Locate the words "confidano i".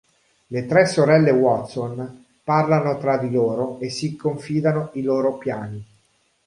4.15-5.03